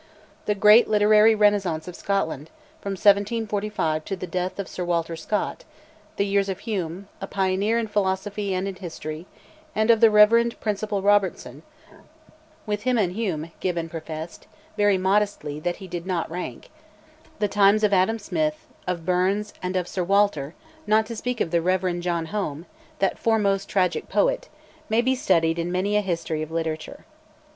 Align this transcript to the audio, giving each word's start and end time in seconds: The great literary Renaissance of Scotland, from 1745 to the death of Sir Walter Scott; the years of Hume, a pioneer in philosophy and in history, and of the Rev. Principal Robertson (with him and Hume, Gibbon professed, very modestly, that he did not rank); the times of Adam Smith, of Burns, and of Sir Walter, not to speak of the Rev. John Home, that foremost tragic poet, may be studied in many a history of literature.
The 0.47 0.55
great 0.55 0.87
literary 0.87 1.35
Renaissance 1.35 1.87
of 1.87 1.95
Scotland, 1.95 2.49
from 2.81 2.93
1745 2.93 4.03
to 4.05 4.15
the 4.15 4.25
death 4.25 4.57
of 4.57 4.67
Sir 4.67 4.83
Walter 4.83 5.15
Scott; 5.15 5.63
the 6.15 6.25
years 6.25 6.49
of 6.49 6.61
Hume, 6.61 7.07
a 7.21 7.27
pioneer 7.27 7.77
in 7.77 7.85
philosophy 7.85 8.51
and 8.55 8.67
in 8.67 8.73
history, 8.77 9.27
and 9.75 9.91
of 9.91 9.99
the 10.01 10.09
Rev. 10.09 10.57
Principal 10.59 11.03
Robertson 11.03 11.61
(with 12.65 12.81
him 12.81 12.97
and 12.97 13.13
Hume, 13.13 13.51
Gibbon 13.59 13.89
professed, 13.89 14.47
very 14.75 14.97
modestly, 14.97 15.59
that 15.59 15.75
he 15.75 15.87
did 15.87 16.07
not 16.07 16.31
rank); 16.31 16.71
the 17.37 17.47
times 17.47 17.83
of 17.83 17.93
Adam 17.93 18.17
Smith, 18.17 18.65
of 18.87 19.05
Burns, 19.05 19.53
and 19.61 19.75
of 19.75 19.87
Sir 19.87 20.03
Walter, 20.03 20.55
not 20.87 21.05
to 21.05 21.15
speak 21.15 21.39
of 21.39 21.51
the 21.51 21.61
Rev. 21.61 21.99
John 21.99 22.25
Home, 22.33 22.65
that 22.97 23.19
foremost 23.19 23.69
tragic 23.69 24.09
poet, 24.09 24.49
may 24.89 25.01
be 25.01 25.13
studied 25.13 25.59
in 25.59 25.71
many 25.71 25.95
a 25.95 26.01
history 26.01 26.41
of 26.41 26.49
literature. 26.49 27.05